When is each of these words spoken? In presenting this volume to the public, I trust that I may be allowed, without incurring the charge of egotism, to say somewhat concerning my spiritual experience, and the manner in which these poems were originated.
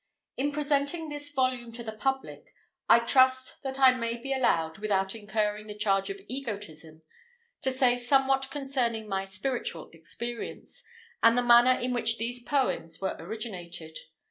In 0.35 0.51
presenting 0.51 1.09
this 1.09 1.29
volume 1.29 1.71
to 1.73 1.83
the 1.83 1.91
public, 1.91 2.55
I 2.89 3.01
trust 3.01 3.61
that 3.61 3.79
I 3.79 3.93
may 3.93 4.17
be 4.17 4.33
allowed, 4.33 4.79
without 4.79 5.13
incurring 5.13 5.67
the 5.67 5.77
charge 5.77 6.09
of 6.09 6.19
egotism, 6.27 7.03
to 7.61 7.69
say 7.69 7.95
somewhat 7.95 8.49
concerning 8.49 9.07
my 9.07 9.25
spiritual 9.25 9.91
experience, 9.93 10.83
and 11.21 11.37
the 11.37 11.43
manner 11.43 11.79
in 11.79 11.93
which 11.93 12.17
these 12.17 12.41
poems 12.41 12.99
were 12.99 13.15
originated. 13.19 13.95